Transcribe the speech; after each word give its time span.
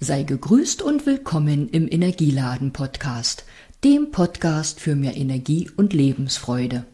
Sei 0.00 0.22
gegrüßt 0.22 0.80
und 0.80 1.06
willkommen 1.06 1.68
im 1.70 1.90
Energieladen 1.90 2.72
Podcast, 2.72 3.44
dem 3.82 4.12
Podcast 4.12 4.78
für 4.78 4.94
mehr 4.94 5.16
Energie 5.16 5.68
und 5.76 5.92
Lebensfreude. 5.92 6.84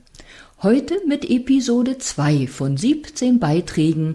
Heute 0.62 0.96
mit 1.06 1.28
Episode 1.28 1.98
2 1.98 2.46
von 2.46 2.78
17 2.78 3.40
Beiträgen, 3.40 4.14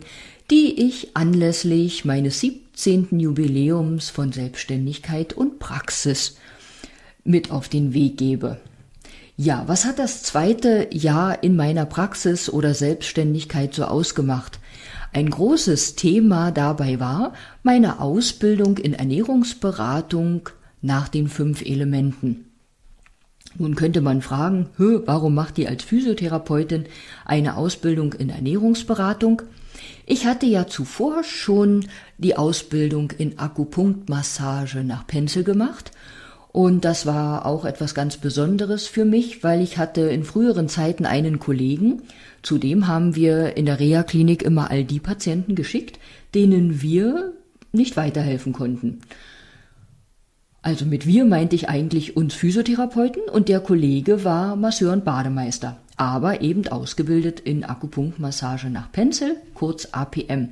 die 0.50 0.88
ich 0.88 1.16
anlässlich 1.16 2.04
meines 2.04 2.40
17. 2.40 3.20
Jubiläums 3.20 4.10
von 4.10 4.32
Selbstständigkeit 4.32 5.34
und 5.34 5.60
Praxis 5.60 6.38
mit 7.24 7.52
auf 7.52 7.70
den 7.70 7.94
Weg 7.94 8.18
gebe. 8.18 8.60
Ja, 9.38 9.66
was 9.68 9.86
hat 9.86 10.00
das 10.00 10.24
zweite 10.24 10.88
Jahr 10.92 11.44
in 11.44 11.56
meiner 11.56 11.86
Praxis 11.86 12.50
oder 12.50 12.74
Selbstständigkeit 12.74 13.72
so 13.76 13.84
ausgemacht? 13.84 14.59
Ein 15.12 15.30
großes 15.30 15.96
Thema 15.96 16.52
dabei 16.52 17.00
war 17.00 17.34
meine 17.64 18.00
Ausbildung 18.00 18.78
in 18.78 18.94
Ernährungsberatung 18.94 20.50
nach 20.82 21.08
den 21.08 21.28
fünf 21.28 21.62
Elementen. 21.62 22.46
Nun 23.58 23.76
könnte 23.76 24.02
man 24.02 24.22
fragen, 24.22 24.70
warum 24.78 25.34
macht 25.34 25.58
die 25.58 25.68
als 25.68 25.84
Physiotherapeutin 25.84 26.86
eine 27.26 27.58
Ausbildung 27.58 28.14
in 28.14 28.30
Ernährungsberatung? 28.30 29.42
Ich 30.06 30.28
hatte 30.28 30.46
ja 30.46 30.68
zuvor 30.68 31.24
schon 31.24 31.88
die 32.20 32.38
Ausbildung 32.38 33.12
in 33.18 33.40
Akupunktmassage 33.40 34.84
nach 34.84 35.08
Penzel 35.08 35.44
gemacht 35.44 35.92
und 36.52 36.84
das 36.84 37.06
war 37.06 37.46
auch 37.46 37.64
etwas 37.64 37.94
ganz 37.94 38.18
Besonderes 38.18 38.88
für 38.88 39.06
mich, 39.06 39.44
weil 39.44 39.62
ich 39.62 39.78
hatte 39.78 40.02
in 40.02 40.24
früheren 40.24 40.68
Zeiten 40.68 41.06
einen 41.06 41.40
Kollegen, 41.40 42.02
zudem 42.42 42.88
haben 42.88 43.16
wir 43.16 43.56
in 43.56 43.66
der 43.66 43.80
Reha-Klinik 43.80 44.42
immer 44.42 44.72
all 44.72 44.84
die 44.84 45.00
Patienten 45.00 45.54
geschickt, 45.54 46.00
denen 46.34 46.82
wir 46.82 47.34
nicht 47.72 47.98
weiterhelfen 47.98 48.54
konnten. 48.54 49.02
Also 50.62 50.86
mit 50.86 51.08
wir 51.08 51.24
meinte 51.26 51.56
ich 51.56 51.70
eigentlich 51.70 52.18
uns 52.18 52.34
Physiotherapeuten 52.34 53.24
und 53.24 53.48
der 53.48 53.62
Kollege 53.62 54.26
war 54.26 54.56
Masseur 54.58 54.92
und 54.92 55.06
Bademeister, 55.06 55.78
aber 55.96 56.42
eben 56.42 56.68
ausgebildet 56.68 57.40
in 57.40 57.64
Akupunktmassage 57.64 58.70
nach 58.70 58.92
Penzel, 58.92 59.38
kurz 59.54 59.88
APM. 59.94 60.50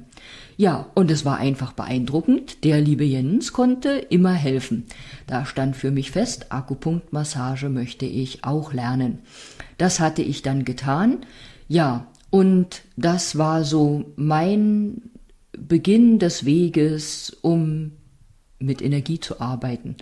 Ja, 0.56 0.88
und 0.96 1.12
es 1.12 1.26
war 1.26 1.38
einfach 1.38 1.74
beeindruckend. 1.74 2.64
Der 2.64 2.82
liebe 2.82 3.04
Jens 3.04 3.54
konnte 3.54 3.90
immer 3.90 4.34
helfen. 4.34 4.86
Da 5.28 5.46
stand 5.46 5.76
für 5.76 5.92
mich 5.92 6.12
fest, 6.12 6.52
Akupunktmassage 6.52 7.70
möchte 7.70 8.06
ich 8.06 8.44
auch 8.44 8.74
lernen. 8.74 9.20
Das 9.78 10.00
hatte 10.00 10.22
ich 10.22 10.42
dann 10.42 10.66
getan. 10.66 11.20
Ja, 11.68 12.08
und 12.30 12.82
das 12.96 13.38
war 13.38 13.64
so 13.64 14.06
mein 14.16 15.12
Beginn 15.52 16.18
des 16.18 16.46
Weges, 16.46 17.38
um 17.42 17.92
mit 18.60 18.82
Energie 18.82 19.20
zu 19.20 19.40
arbeiten. 19.40 19.96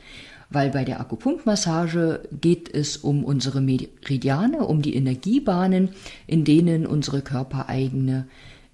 Weil 0.49 0.69
bei 0.69 0.85
der 0.85 0.99
Akupunktmassage 0.99 2.21
geht 2.31 2.73
es 2.73 2.97
um 2.97 3.23
unsere 3.23 3.61
Meridiane, 3.61 4.65
um 4.65 4.81
die 4.81 4.95
Energiebahnen, 4.95 5.89
in 6.27 6.43
denen 6.43 6.85
unsere 6.85 7.21
körpereigene 7.21 8.27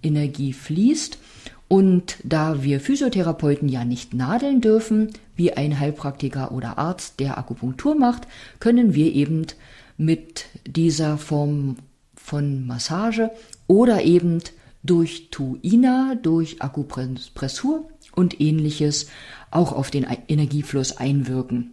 Energie 0.03 0.53
fließt. 0.53 1.17
Und 1.67 2.17
da 2.23 2.63
wir 2.63 2.81
Physiotherapeuten 2.81 3.69
ja 3.69 3.85
nicht 3.85 4.13
nadeln 4.13 4.59
dürfen, 4.59 5.13
wie 5.37 5.53
ein 5.53 5.79
Heilpraktiker 5.79 6.52
oder 6.52 6.77
Arzt, 6.77 7.19
der 7.21 7.37
Akupunktur 7.37 7.95
macht, 7.95 8.27
können 8.59 8.93
wir 8.93 9.13
eben 9.13 9.47
mit 9.97 10.47
dieser 10.67 11.17
Form 11.17 11.77
von 12.15 12.67
Massage 12.67 13.31
oder 13.67 14.03
eben 14.03 14.39
durch 14.83 15.29
Tuina, 15.31 16.15
durch 16.21 16.61
Akupressur 16.61 17.87
und 18.16 18.40
ähnliches 18.40 19.08
auch 19.52 19.72
auf 19.72 19.92
den 19.92 20.06
Energiefluss 20.28 20.98
einwirken. 20.98 21.72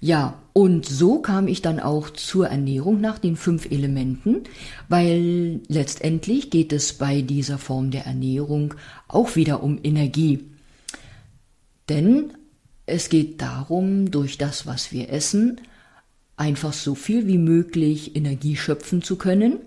Ja, 0.00 0.42
und 0.52 0.86
so 0.86 1.20
kam 1.20 1.48
ich 1.48 1.62
dann 1.62 1.80
auch 1.80 2.10
zur 2.10 2.48
Ernährung 2.48 3.00
nach 3.00 3.18
den 3.18 3.36
fünf 3.36 3.70
Elementen, 3.70 4.42
weil 4.88 5.60
letztendlich 5.68 6.50
geht 6.50 6.72
es 6.72 6.92
bei 6.92 7.22
dieser 7.22 7.58
Form 7.58 7.90
der 7.90 8.04
Ernährung 8.06 8.74
auch 9.08 9.36
wieder 9.36 9.62
um 9.62 9.78
Energie. 9.82 10.44
Denn 11.88 12.32
es 12.84 13.08
geht 13.08 13.40
darum, 13.40 14.10
durch 14.10 14.38
das, 14.38 14.66
was 14.66 14.92
wir 14.92 15.10
essen, 15.10 15.60
einfach 16.36 16.72
so 16.72 16.94
viel 16.94 17.26
wie 17.26 17.38
möglich 17.38 18.14
Energie 18.16 18.56
schöpfen 18.56 19.02
zu 19.02 19.16
können. 19.16 19.58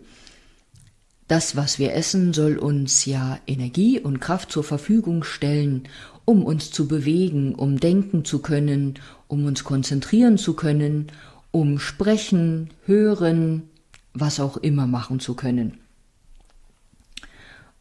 Das, 1.29 1.55
was 1.55 1.77
wir 1.77 1.93
essen, 1.93 2.33
soll 2.33 2.57
uns 2.57 3.05
ja 3.05 3.37
Energie 3.45 3.99
und 3.99 4.19
Kraft 4.19 4.51
zur 4.51 4.63
Verfügung 4.63 5.23
stellen, 5.23 5.83
um 6.25 6.43
uns 6.43 6.71
zu 6.71 6.87
bewegen, 6.87 7.53
um 7.53 7.79
denken 7.79 8.25
zu 8.25 8.39
können, 8.39 8.95
um 9.27 9.45
uns 9.45 9.63
konzentrieren 9.63 10.39
zu 10.39 10.55
können, 10.55 11.11
um 11.51 11.77
sprechen, 11.77 12.71
hören, 12.87 13.69
was 14.15 14.39
auch 14.39 14.57
immer 14.57 14.87
machen 14.87 15.19
zu 15.19 15.35
können. 15.35 15.77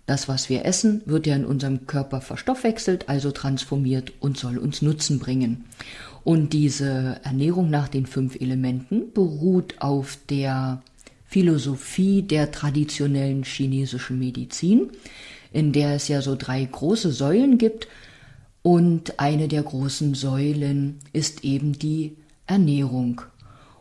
Das, 0.05 0.29
was 0.29 0.51
wir 0.51 0.67
essen, 0.67 1.01
wird 1.07 1.27
ja 1.27 1.35
in 1.35 1.47
unserem 1.47 1.87
Körper 1.87 2.21
verstoffwechselt, 2.21 3.09
also 3.09 3.31
transformiert 3.31 4.13
und 4.21 4.37
soll 4.37 4.59
uns 4.59 4.83
Nutzen 4.83 5.19
bringen. 5.19 5.65
Und 6.23 6.53
diese 6.53 7.19
Ernährung 7.25 7.71
nach 7.71 7.89
den 7.89 8.05
fünf 8.05 8.39
Elementen 8.39 9.15
beruht 9.15 9.77
auf 9.81 10.19
der 10.29 10.83
Philosophie 11.29 12.23
der 12.23 12.51
traditionellen 12.51 13.45
chinesischen 13.45 14.19
Medizin, 14.19 14.89
in 15.53 15.73
der 15.73 15.95
es 15.95 16.09
ja 16.09 16.23
so 16.23 16.37
drei 16.37 16.65
große 16.65 17.13
Säulen 17.13 17.59
gibt, 17.59 17.87
und 18.63 19.21
eine 19.21 19.47
der 19.47 19.63
großen 19.63 20.15
Säulen 20.15 20.99
ist 21.13 21.45
eben 21.45 21.79
die 21.79 22.17
Ernährung. 22.47 23.21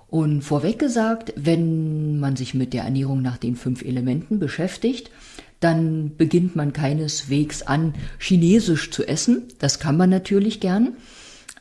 Und 0.07 0.41
vorweg 0.41 0.79
gesagt, 0.79 1.33
wenn 1.35 2.19
man 2.19 2.35
sich 2.35 2.53
mit 2.53 2.73
der 2.73 2.83
Ernährung 2.83 3.21
nach 3.21 3.37
den 3.37 3.55
fünf 3.55 3.81
Elementen 3.81 4.39
beschäftigt, 4.39 5.09
dann 5.59 6.15
beginnt 6.15 6.55
man 6.55 6.71
keineswegs 6.71 7.63
an, 7.63 7.95
chinesisch 8.19 8.91
zu 8.91 9.05
essen. 9.07 9.43
Das 9.59 9.79
kann 9.79 9.97
man 9.97 10.09
natürlich 10.09 10.59
gern. 10.59 10.93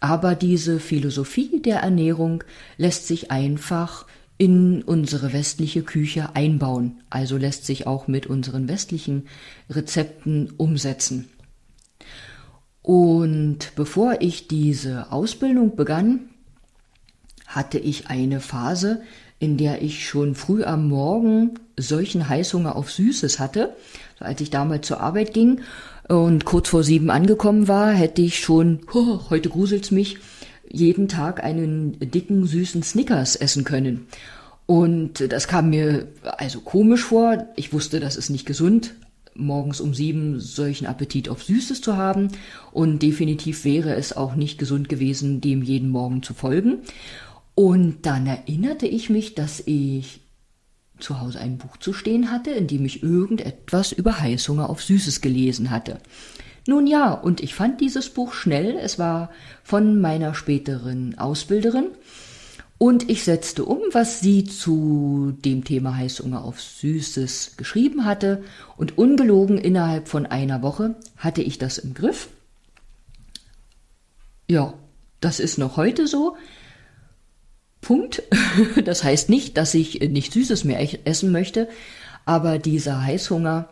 Aber 0.01 0.35
diese 0.35 0.79
Philosophie 0.79 1.61
der 1.61 1.79
Ernährung 1.79 2.45
lässt 2.77 3.07
sich 3.07 3.31
einfach 3.31 4.07
in 4.39 4.83
unsere 4.83 5.33
westliche 5.33 5.83
Küche 5.83 6.35
einbauen. 6.35 6.99
Also 7.11 7.37
lässt 7.37 7.65
sich 7.65 7.87
auch 7.87 8.07
mit 8.07 8.27
unseren 8.27 8.69
westlichen 8.69 9.27
Rezepten 9.71 10.53
umsetzen. 10.57 11.29
Und 12.83 13.73
bevor 13.75 14.21
ich 14.21 14.47
diese 14.47 15.11
Ausbildung 15.11 15.75
begann, 15.75 16.31
hatte 17.47 17.79
ich 17.79 18.09
eine 18.09 18.41
Phase, 18.41 19.03
in 19.39 19.57
der 19.57 19.83
ich 19.83 20.07
schon 20.07 20.35
früh 20.35 20.65
am 20.65 20.89
Morgen 20.89 21.59
solchen 21.77 22.29
Heißhunger 22.29 22.77
auf 22.77 22.91
Süßes 22.91 23.39
hatte. 23.39 23.77
als 24.19 24.41
ich 24.41 24.51
damals 24.51 24.87
zur 24.87 25.01
Arbeit 25.01 25.35
ging 25.35 25.61
und 26.09 26.45
kurz 26.45 26.69
vor 26.69 26.83
sieben 26.83 27.11
angekommen 27.11 27.69
war, 27.69 27.93
hätte 27.93 28.23
ich 28.23 28.39
schon, 28.39 28.81
oh, 28.95 29.21
heute 29.31 29.49
gruselt's 29.49 29.91
mich, 29.91 30.19
jeden 30.71 31.09
Tag 31.09 31.43
einen 31.43 31.99
dicken, 31.99 32.47
süßen 32.47 32.83
Snickers 32.83 33.37
essen 33.37 33.65
können. 33.65 34.07
Und 34.67 35.33
das 35.33 35.47
kam 35.47 35.71
mir 35.71 36.09
also 36.23 36.61
komisch 36.61 37.05
vor. 37.05 37.47
Ich 37.57 37.73
wusste, 37.73 38.01
das 38.01 38.17
ist 38.17 38.31
nicht 38.31 38.47
gesund, 38.47 38.95
morgens 39.35 39.81
um 39.81 39.95
sieben 39.95 40.41
solchen 40.41 40.87
Appetit 40.87 41.29
auf 41.29 41.43
Süßes 41.45 41.81
zu 41.81 41.97
haben. 41.97 42.29
Und 42.73 43.01
definitiv 43.03 43.65
wäre 43.65 43.95
es 43.95 44.17
auch 44.17 44.35
nicht 44.35 44.59
gesund 44.59 44.89
gewesen, 44.89 45.41
dem 45.41 45.63
jeden 45.63 45.89
Morgen 45.89 46.23
zu 46.23 46.35
folgen. 46.35 46.79
Und 47.55 48.05
dann 48.07 48.27
erinnerte 48.27 48.87
ich 48.87 49.09
mich, 49.09 49.35
dass 49.35 49.63
ich 49.65 50.21
zu 50.99 51.21
Hause 51.21 51.41
ein 51.41 51.59
Buch 51.59 51.77
zu 51.77 51.93
stehen 51.93 52.31
hatte, 52.31 52.51
in 52.51 52.67
dem 52.67 52.85
ich 52.85 53.03
irgendetwas 53.03 53.93
über 53.93 54.19
Heißhunger 54.21 54.69
auf 54.69 54.83
Süßes 54.83 55.21
gelesen 55.21 55.71
hatte. 55.71 55.99
Nun 56.67 56.87
ja, 56.87 57.13
und 57.13 57.41
ich 57.41 57.55
fand 57.55 57.81
dieses 57.81 58.11
Buch 58.11 58.33
schnell. 58.33 58.77
Es 58.77 58.99
war 58.99 59.31
von 59.63 60.01
meiner 60.01 60.35
späteren 60.35 61.17
Ausbilderin 61.17 61.91
und 62.79 63.09
ich 63.09 63.25
setzte 63.25 63.65
um, 63.65 63.81
was 63.93 64.21
sie 64.21 64.45
zu 64.45 65.35
dem 65.45 65.65
Thema 65.65 65.97
Heißhunger 65.97 66.45
auf 66.45 66.61
Süßes 66.61 67.53
geschrieben 67.57 68.05
hatte. 68.05 68.45
Und 68.77 68.99
ungelogen 68.99 69.57
innerhalb 69.57 70.09
von 70.09 70.27
einer 70.27 70.61
Woche 70.63 70.97
hatte 71.17 71.41
ich 71.41 71.59
das 71.59 71.79
im 71.79 71.95
Griff. 71.95 72.29
Ja, 74.49 74.75
das 75.21 75.41
ist 75.41 75.57
noch 75.57 75.77
heute 75.77 76.07
so. 76.07 76.37
Punkt. 77.81 78.23
Das 78.85 79.05
heißt 79.05 79.29
nicht, 79.29 79.57
dass 79.57 79.75
ich 79.75 80.01
nicht 80.01 80.33
Süßes 80.33 80.65
mehr 80.65 81.07
essen 81.07 81.31
möchte, 81.31 81.69
aber 82.25 82.59
dieser 82.59 83.03
Heißhunger, 83.03 83.69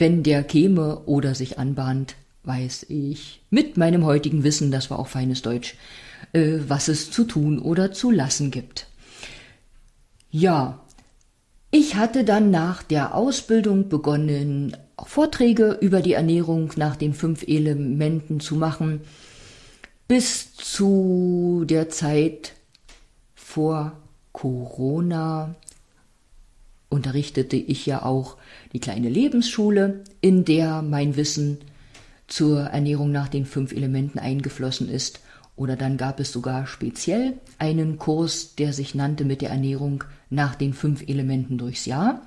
wenn 0.00 0.22
der 0.22 0.42
käme 0.42 1.00
oder 1.00 1.34
sich 1.34 1.58
anbahnt, 1.58 2.16
weiß 2.44 2.86
ich 2.88 3.42
mit 3.50 3.76
meinem 3.76 4.04
heutigen 4.04 4.44
Wissen, 4.44 4.70
das 4.70 4.90
war 4.90 4.98
auch 4.98 5.08
feines 5.08 5.42
Deutsch, 5.42 5.76
äh, 6.32 6.58
was 6.66 6.88
es 6.88 7.10
zu 7.10 7.24
tun 7.24 7.58
oder 7.58 7.92
zu 7.92 8.10
lassen 8.10 8.50
gibt. 8.50 8.86
Ja, 10.30 10.80
ich 11.70 11.96
hatte 11.96 12.24
dann 12.24 12.50
nach 12.50 12.82
der 12.82 13.14
Ausbildung 13.14 13.88
begonnen, 13.88 14.76
Vorträge 14.98 15.78
über 15.80 16.00
die 16.00 16.14
Ernährung 16.14 16.72
nach 16.76 16.96
den 16.96 17.14
fünf 17.14 17.42
Elementen 17.46 18.40
zu 18.40 18.56
machen, 18.56 19.02
bis 20.08 20.54
zu 20.54 21.64
der 21.68 21.90
Zeit 21.90 22.54
vor 23.34 23.92
Corona 24.32 25.54
unterrichtete 26.90 27.56
ich 27.56 27.86
ja 27.86 28.04
auch 28.04 28.36
die 28.74 28.80
kleine 28.80 29.08
Lebensschule, 29.08 30.02
in 30.20 30.44
der 30.44 30.82
mein 30.82 31.16
Wissen 31.16 31.58
zur 32.26 32.60
Ernährung 32.60 33.10
nach 33.10 33.28
den 33.28 33.46
fünf 33.46 33.72
Elementen 33.72 34.18
eingeflossen 34.18 34.88
ist. 34.90 35.20
Oder 35.56 35.76
dann 35.76 35.96
gab 35.96 36.20
es 36.20 36.32
sogar 36.32 36.66
speziell 36.66 37.34
einen 37.58 37.98
Kurs, 37.98 38.54
der 38.56 38.72
sich 38.72 38.94
nannte 38.94 39.24
mit 39.24 39.40
der 39.40 39.50
Ernährung 39.50 40.04
nach 40.30 40.54
den 40.54 40.72
fünf 40.74 41.02
Elementen 41.06 41.58
durchs 41.58 41.86
Jahr. 41.86 42.22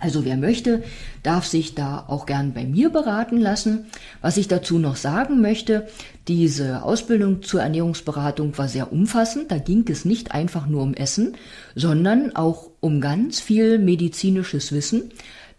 Also 0.00 0.24
wer 0.24 0.36
möchte, 0.36 0.82
darf 1.22 1.46
sich 1.46 1.74
da 1.74 2.04
auch 2.08 2.26
gern 2.26 2.52
bei 2.52 2.64
mir 2.64 2.90
beraten 2.90 3.38
lassen. 3.38 3.86
Was 4.20 4.36
ich 4.36 4.48
dazu 4.48 4.78
noch 4.78 4.96
sagen 4.96 5.40
möchte, 5.40 5.86
diese 6.26 6.82
Ausbildung 6.82 7.42
zur 7.42 7.62
Ernährungsberatung 7.62 8.56
war 8.58 8.68
sehr 8.68 8.92
umfassend. 8.92 9.50
Da 9.52 9.58
ging 9.58 9.84
es 9.88 10.04
nicht 10.04 10.32
einfach 10.32 10.66
nur 10.66 10.82
um 10.82 10.94
Essen, 10.94 11.36
sondern 11.76 12.34
auch 12.34 12.70
um 12.84 13.00
ganz 13.00 13.40
viel 13.40 13.78
medizinisches 13.78 14.70
Wissen. 14.70 15.10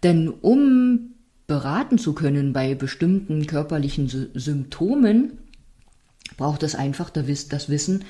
Denn 0.03 0.29
um 0.29 1.15
beraten 1.47 1.97
zu 1.97 2.13
können 2.13 2.53
bei 2.53 2.75
bestimmten 2.75 3.47
körperlichen 3.47 4.29
Symptomen, 4.35 5.39
braucht 6.37 6.61
es 6.61 6.75
einfach 6.75 7.09
das 7.09 7.67
Wissen 7.67 8.03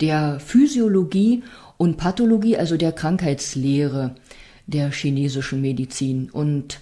der 0.00 0.38
Physiologie 0.38 1.42
und 1.78 1.96
Pathologie, 1.96 2.58
also 2.58 2.76
der 2.76 2.92
Krankheitslehre 2.92 4.14
der 4.68 4.92
chinesischen 4.92 5.60
Medizin. 5.60 6.30
Und 6.30 6.78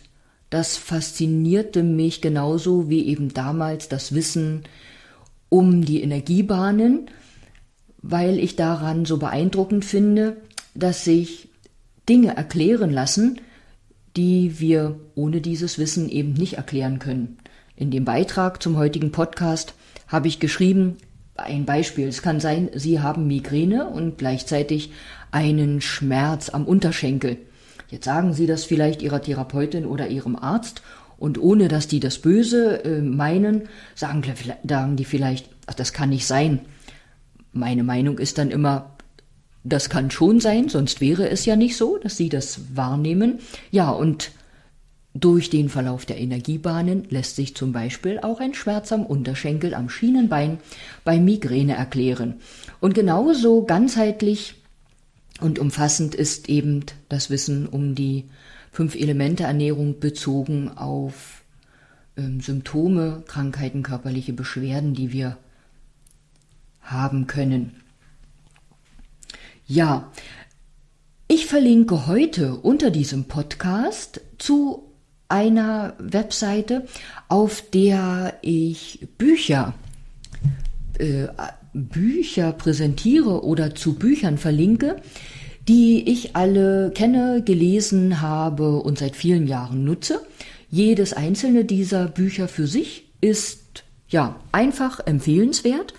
das 0.51 0.77
faszinierte 0.77 1.83
mich 1.83 2.21
genauso 2.21 2.91
wie 2.91 3.07
eben 3.07 3.33
damals 3.33 3.89
das 3.89 4.15
Wissen 4.15 4.65
um 5.49 5.87
die 5.87 6.03
Energiebahnen, 6.03 7.11
weil 8.03 8.39
ich 8.39 8.57
daran 8.57 9.07
so 9.07 9.17
beeindruckend 9.17 9.87
finde, 9.87 10.37
dass 10.75 11.05
sich 11.05 11.48
Dinge 12.09 12.37
erklären 12.37 12.91
lassen, 12.91 13.41
die 14.17 14.59
wir 14.59 14.99
ohne 15.15 15.41
dieses 15.41 15.79
Wissen 15.79 16.09
eben 16.09 16.33
nicht 16.33 16.55
erklären 16.55 16.99
können. 16.99 17.39
In 17.77 17.91
dem 17.91 18.05
Beitrag 18.05 18.63
zum 18.63 18.77
heutigen 18.77 19.13
Podcast 19.13 19.75
habe 20.09 20.29
ich 20.29 20.41
geschrieben, 20.41 20.97
ein 21.37 21.65
Beispiel, 21.65 22.09
es 22.09 22.23
kann 22.23 22.41
sein, 22.41 22.71
Sie 22.75 23.01
haben 23.01 23.29
Migräne 23.29 23.87
und 23.87 24.19
gleichzeitig 24.19 24.91
einen 25.31 25.81
Schmerz 25.81 26.49
am 26.49 26.65
Unterschenkel. 26.65 27.37
Jetzt 27.89 28.07
sagen 28.07 28.33
Sie 28.33 28.47
das 28.47 28.65
vielleicht 28.65 29.03
Ihrer 29.03 29.23
Therapeutin 29.23 29.87
oder 29.87 30.09
Ihrem 30.09 30.35
Arzt 30.35 30.83
und 31.17 31.39
ohne 31.39 31.69
dass 31.69 31.87
die 31.87 32.01
das 32.01 32.19
Böse 32.19 32.85
äh, 32.85 33.01
meinen, 33.01 33.69
sagen, 33.95 34.23
sagen 34.67 34.97
die 34.97 35.05
vielleicht, 35.05 35.49
ach, 35.67 35.75
das 35.75 35.93
kann 35.93 36.11
nicht 36.11 36.27
sein. 36.27 36.61
Meine 37.53 37.83
Meinung 37.83 38.19
ist 38.19 38.39
dann 38.39 38.51
immer, 38.51 38.98
das 39.65 39.91
kann 39.91 40.11
schon 40.11 40.41
sein, 40.41 40.69
sonst 40.69 41.01
wäre 41.01 41.29
es 41.29 41.45
ja 41.45 41.57
nicht 41.57 41.77
so, 41.77 41.99
dass 41.99 42.17
Sie 42.17 42.29
das 42.29 42.77
wahrnehmen. 42.77 43.41
Ja, 43.71 43.91
und 43.91 44.31
durch 45.15 45.51
den 45.51 45.69
Verlauf 45.69 46.07
der 46.07 46.19
Energiebahnen 46.19 47.05
lässt 47.11 47.37
sich 47.37 47.57
zum 47.57 47.73
Beispiel 47.73 48.21
auch 48.21 48.41
ein 48.41 48.55
Schmerz 48.55 48.93
am 48.93 49.05
Unterschenkel, 49.05 49.75
am 49.75 49.89
Schienenbein 49.89 50.59
bei 51.05 51.19
Migräne 51.19 51.75
erklären. 51.75 52.35
Und 52.81 52.95
genauso 52.95 53.65
ganzheitlich 53.65 54.55
und 55.41 55.59
umfassend 55.59 56.15
ist 56.15 56.49
eben 56.49 56.85
das 57.09 57.31
Wissen 57.31 57.67
um 57.67 57.95
die 57.95 58.25
Fünf-Elemente-Ernährung 58.73 59.99
bezogen 59.99 60.69
auf 60.77 61.43
ähm, 62.17 62.41
Symptome, 62.41 63.23
Krankheiten, 63.27 63.83
körperliche 63.83 64.33
Beschwerden, 64.33 64.95
die 64.95 65.13
wir 65.13 65.37
haben 66.83 67.27
können. 67.27 67.77
Ja, 69.71 70.11
ich 71.29 71.45
verlinke 71.45 72.07
heute 72.07 72.55
unter 72.55 72.91
diesem 72.91 73.25
Podcast 73.25 74.23
zu 74.39 74.95
einer 75.29 75.93
Webseite, 75.99 76.87
auf 77.29 77.63
der 77.75 78.39
ich 78.41 79.07
Bücher 79.19 79.75
äh, 80.99 81.27
Bücher 81.75 82.53
präsentiere 82.53 83.45
oder 83.45 83.75
zu 83.75 83.97
Büchern 83.97 84.39
verlinke, 84.39 85.03
die 85.69 86.11
ich 86.11 86.35
alle 86.35 86.91
kenne, 86.95 87.43
gelesen 87.45 88.23
habe 88.23 88.81
und 88.81 88.99
seit 88.99 89.17
vielen 89.17 89.47
Jahren 89.47 89.85
nutze. 89.85 90.23
Jedes 90.71 91.13
einzelne 91.13 91.67
dieser 91.67 92.07
Bücher 92.07 92.49
für 92.49 92.67
sich 92.67 93.11
ist 93.21 93.85
ja 94.09 94.41
einfach 94.51 95.01
empfehlenswert 95.07 95.93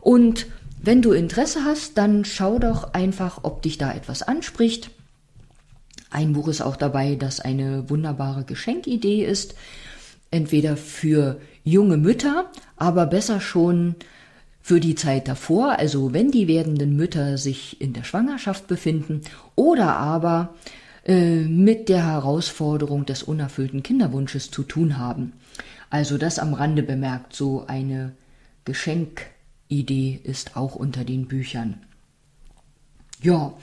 und 0.00 0.46
wenn 0.86 1.02
du 1.02 1.12
Interesse 1.12 1.64
hast, 1.64 1.98
dann 1.98 2.24
schau 2.24 2.58
doch 2.58 2.92
einfach, 2.92 3.40
ob 3.42 3.62
dich 3.62 3.78
da 3.78 3.92
etwas 3.92 4.22
anspricht. 4.22 4.90
Ein 6.10 6.32
Buch 6.32 6.48
ist 6.48 6.60
auch 6.60 6.76
dabei, 6.76 7.16
das 7.16 7.40
eine 7.40 7.88
wunderbare 7.90 8.44
Geschenkidee 8.44 9.24
ist, 9.24 9.54
entweder 10.30 10.76
für 10.76 11.40
junge 11.64 11.96
Mütter, 11.96 12.50
aber 12.76 13.06
besser 13.06 13.40
schon 13.40 13.94
für 14.60 14.80
die 14.80 14.94
Zeit 14.94 15.28
davor, 15.28 15.78
also 15.78 16.12
wenn 16.12 16.30
die 16.30 16.48
werdenden 16.48 16.96
Mütter 16.96 17.36
sich 17.36 17.80
in 17.80 17.92
der 17.92 18.04
Schwangerschaft 18.04 18.66
befinden 18.66 19.22
oder 19.56 19.96
aber 19.96 20.54
äh, 21.04 21.40
mit 21.42 21.88
der 21.88 22.06
Herausforderung 22.06 23.04
des 23.04 23.22
unerfüllten 23.22 23.82
Kinderwunsches 23.82 24.50
zu 24.50 24.62
tun 24.62 24.98
haben. 24.98 25.32
Also 25.90 26.16
das 26.16 26.38
am 26.38 26.54
Rande 26.54 26.82
bemerkt, 26.82 27.34
so 27.34 27.64
eine 27.66 28.12
Geschenkidee 29.74 30.20
ist 30.22 30.56
auch 30.56 30.76
unter 30.76 31.04
den 31.04 31.26
Büchern. 31.26 31.80
Ja, 33.22 33.54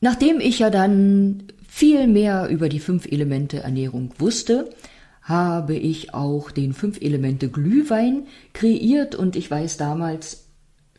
nachdem 0.00 0.40
ich 0.40 0.58
ja 0.58 0.70
dann 0.70 1.44
viel 1.68 2.06
mehr 2.06 2.48
über 2.48 2.68
die 2.68 2.80
fünf 2.80 3.06
Elemente 3.06 3.60
Ernährung 3.60 4.12
wusste, 4.18 4.70
habe 5.22 5.74
ich 5.74 6.14
auch 6.14 6.50
den 6.50 6.72
fünf 6.72 7.00
Elemente 7.00 7.48
Glühwein 7.48 8.26
kreiert 8.52 9.14
und 9.14 9.34
ich 9.34 9.50
weiß 9.50 9.76
damals 9.76 10.44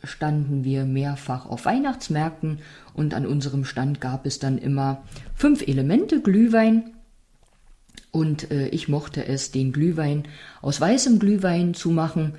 standen 0.04 0.62
wir 0.62 0.84
mehrfach 0.84 1.46
auf 1.46 1.64
Weihnachtsmärkten 1.64 2.60
und 2.94 3.14
an 3.14 3.26
unserem 3.26 3.64
Stand 3.64 4.00
gab 4.00 4.26
es 4.26 4.38
dann 4.38 4.58
immer 4.58 5.02
fünf 5.34 5.66
Elemente 5.66 6.20
Glühwein 6.20 6.92
und 8.12 8.50
äh, 8.52 8.68
ich 8.68 8.88
mochte 8.88 9.26
es, 9.26 9.50
den 9.50 9.72
Glühwein 9.72 10.24
aus 10.62 10.80
weißem 10.80 11.18
Glühwein 11.18 11.74
zu 11.74 11.90
machen. 11.90 12.34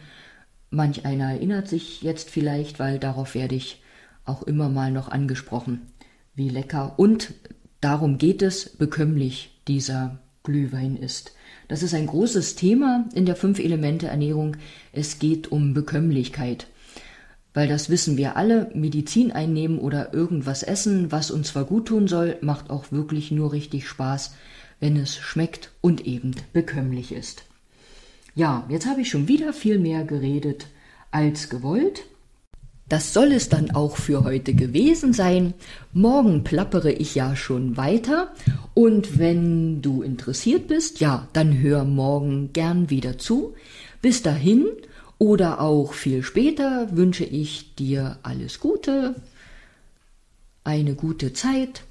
Manch 0.71 1.05
einer 1.05 1.31
erinnert 1.31 1.67
sich 1.67 2.01
jetzt 2.01 2.29
vielleicht, 2.29 2.79
weil 2.79 2.99
darauf 2.99 3.35
werde 3.35 3.55
ich 3.55 3.81
auch 4.25 4.43
immer 4.43 4.69
mal 4.69 4.91
noch 4.91 5.09
angesprochen. 5.09 5.81
Wie 6.35 6.49
lecker 6.49 6.93
und 6.97 7.33
darum 7.81 8.17
geht 8.17 8.41
es, 8.41 8.69
bekömmlich 8.77 9.59
dieser 9.67 10.19
Glühwein 10.43 10.95
ist. 10.95 11.33
Das 11.67 11.83
ist 11.83 11.93
ein 11.93 12.07
großes 12.07 12.55
Thema 12.55 13.09
in 13.13 13.25
der 13.25 13.35
Fünf-Elemente-Ernährung. 13.35 14.57
Es 14.91 15.19
geht 15.19 15.51
um 15.51 15.73
Bekömmlichkeit. 15.73 16.67
Weil 17.53 17.67
das 17.67 17.89
wissen 17.89 18.15
wir 18.15 18.37
alle, 18.37 18.69
Medizin 18.73 19.31
einnehmen 19.31 19.79
oder 19.79 20.13
irgendwas 20.13 20.63
essen, 20.63 21.11
was 21.11 21.31
uns 21.31 21.49
zwar 21.49 21.65
gut 21.65 21.87
tun 21.87 22.07
soll, 22.07 22.37
macht 22.41 22.69
auch 22.69 22.91
wirklich 22.91 23.31
nur 23.31 23.51
richtig 23.51 23.87
Spaß, 23.87 24.35
wenn 24.79 24.95
es 24.97 25.15
schmeckt 25.15 25.71
und 25.81 26.05
eben 26.05 26.35
bekömmlich 26.53 27.11
ist. 27.11 27.48
Ja, 28.35 28.65
jetzt 28.69 28.85
habe 28.85 29.01
ich 29.01 29.09
schon 29.09 29.27
wieder 29.27 29.53
viel 29.53 29.79
mehr 29.79 30.03
geredet 30.03 30.67
als 31.11 31.49
gewollt. 31.49 32.03
Das 32.87 33.13
soll 33.13 33.31
es 33.31 33.49
dann 33.49 33.69
auch 33.71 33.97
für 33.97 34.23
heute 34.23 34.55
gewesen 34.55 35.13
sein. 35.13 35.53
Morgen 35.93 36.43
plappere 36.43 36.91
ich 36.91 37.13
ja 37.13 37.35
schon 37.35 37.77
weiter. 37.77 38.33
Und 38.73 39.19
wenn 39.19 39.83
du 39.83 40.01
interessiert 40.01 40.67
bist, 40.67 40.99
ja, 40.99 41.27
dann 41.33 41.59
hör 41.59 41.83
morgen 41.83 42.51
gern 42.51 42.89
wieder 42.89 43.19
zu. 43.19 43.53
Bis 44.01 44.23
dahin 44.23 44.65
oder 45.19 45.61
auch 45.61 45.93
viel 45.93 46.23
später 46.23 46.87
wünsche 46.95 47.25
ich 47.25 47.75
dir 47.75 48.17
alles 48.23 48.59
Gute, 48.59 49.15
eine 50.63 50.95
gute 50.95 51.33
Zeit. 51.33 51.83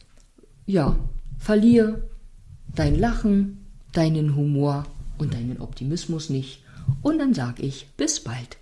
Ja, 0.67 0.97
verlier 1.39 2.03
dein 2.75 2.99
Lachen, 2.99 3.65
deinen 3.93 4.35
Humor 4.35 4.85
und 5.19 5.35
deinen 5.35 5.61
Optimismus 5.61 6.31
nicht. 6.31 6.63
Und 7.03 7.19
dann 7.19 7.35
sag 7.35 7.61
ich 7.61 7.89
bis 7.97 8.21
bald. 8.21 8.57